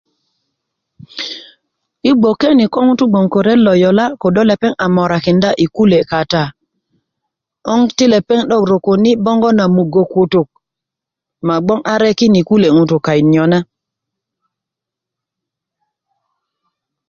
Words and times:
i 2.09 2.11
gboke 2.19 2.49
ni 2.57 2.65
ko 2.73 2.79
ŋutú 2.87 3.03
gboŋ 3.09 3.25
ko 3.33 3.39
ret 3.47 3.59
lo 3.65 3.73
yolá 3.83 4.05
kodo 4.21 4.41
lepeŋ 4.49 4.73
a 4.83 4.85
morakinda 4.95 5.49
i 5.63 5.65
kule 5.75 5.99
kata 6.11 6.43
'boŋ 7.63 7.81
ti 7.97 8.05
lepeŋ 8.13 8.39
'dok 8.45 8.63
rokoni 8.69 9.11
'bogo 9.17 9.49
na 9.57 9.65
mugä 9.75 10.03
kutuk 10.13 10.49
ma 11.47 11.55
gboŋ 11.63 11.79
a 11.91 11.93
rekin 12.01 12.37
i 12.39 12.41
kule 12.49 12.67
ŋutú 12.77 12.97
kayit 13.05 13.27
nyona 13.33 13.59